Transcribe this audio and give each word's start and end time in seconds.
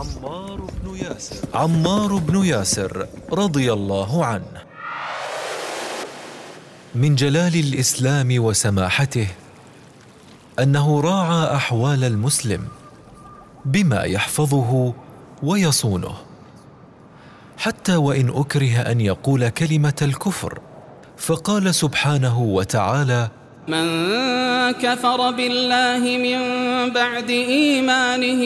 عمار 0.00 0.60
بن 0.82 0.96
ياسر. 0.96 1.36
عمار 1.54 2.16
بن 2.16 2.44
ياسر 2.44 3.06
رضي 3.32 3.72
الله 3.72 4.24
عنه. 4.24 4.62
من 6.94 7.14
جلال 7.14 7.54
الإسلام 7.54 8.44
وسماحته 8.44 9.26
أنه 10.58 11.00
راعى 11.00 11.56
أحوال 11.56 12.04
المسلم 12.04 12.68
بما 13.64 14.02
يحفظه 14.02 14.94
ويصونه. 15.42 16.16
حتى 17.58 17.96
وإن 17.96 18.28
أكره 18.28 18.76
أن 18.90 19.00
يقول 19.00 19.48
كلمة 19.48 19.98
الكفر 20.02 20.58
فقال 21.16 21.74
سبحانه 21.74 22.40
وتعالى 22.40 23.28
من 23.68 23.86
كفر 24.72 25.30
بالله 25.30 25.98
من 25.98 26.40
بعد 26.92 27.30
إيمانه 27.30 28.42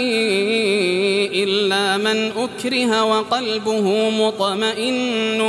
إلا 1.45 1.97
من 1.97 2.19
أكره 2.45 3.05
وقلبه 3.05 3.87
مطمئن 4.11 5.41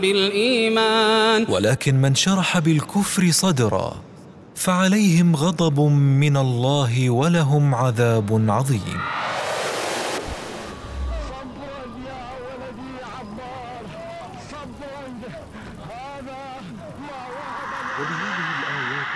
بالإيمان. 0.00 1.46
ولكن 1.48 1.94
من 1.94 2.14
شرح 2.14 2.58
بالكفر 2.58 3.30
صدرا 3.30 3.88
فعليهم 4.54 5.36
غضب 5.36 5.80
من 6.24 6.36
الله 6.36 7.10
ولهم 7.10 7.74
عذاب 7.74 8.44
عظيم. 8.48 9.00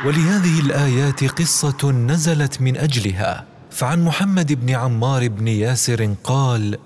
ولهذه 0.06 0.60
الآيات 0.60 1.24
قصة 1.24 1.90
نزلت 1.90 2.60
من 2.60 2.76
أجلها. 2.76 3.49
فعن 3.70 4.04
محمد 4.04 4.52
بن 4.52 4.70
عمار 4.70 5.28
بن 5.28 5.48
ياسر 5.48 6.14
قال 6.24 6.78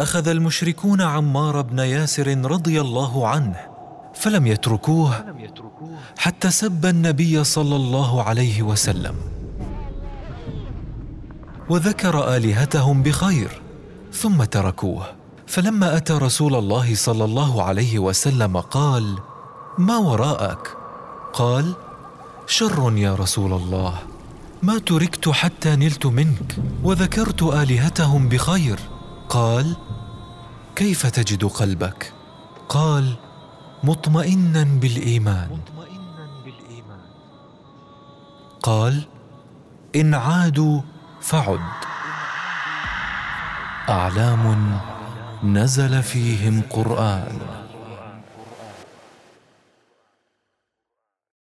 أخذ 0.00 0.28
المشركون 0.28 1.02
عمار 1.02 1.62
بن 1.62 1.78
ياسر 1.78 2.26
رضي 2.44 2.80
الله 2.80 3.28
عنه 3.28 3.56
فلم 4.14 4.46
يتركوه 4.46 5.24
حتى 6.18 6.50
سب 6.50 6.86
النبي 6.86 7.44
صلى 7.44 7.76
الله 7.76 8.22
عليه 8.22 8.62
وسلم. 8.62 9.14
وذكر 11.68 12.36
آلهتهم 12.36 13.02
بخير 13.02 13.62
ثم 14.12 14.44
تركوه. 14.44 15.06
فلما 15.46 15.96
أتى 15.96 16.12
رسول 16.12 16.54
الله 16.54 16.94
صلى 16.94 17.24
الله 17.24 17.62
عليه 17.62 17.98
وسلم 17.98 18.60
قال 18.60 19.18
ما 19.78 19.96
وراءك؟ 19.96 20.76
قال 21.32 21.74
شر 22.46 22.92
يا 22.96 23.14
رسول 23.14 23.52
الله. 23.52 23.94
ما 24.62 24.78
تركت 24.78 25.28
حتى 25.28 25.76
نلت 25.76 26.06
منك 26.06 26.56
وذكرت 26.82 27.42
آلهتهم 27.42 28.28
بخير. 28.28 28.78
قال 29.28 29.76
كيف 30.76 31.06
تجد 31.06 31.44
قلبك؟ 31.44 32.12
قال 32.68 33.14
مطمئنا 33.84 34.64
بالإيمان. 34.64 35.60
قال 38.62 39.02
إن 39.96 40.14
عادوا 40.14 40.80
فعد. 41.20 41.60
أعلام 43.88 44.78
نزل 45.44 46.02
فيهم 46.02 46.62
قرآن. 46.70 47.38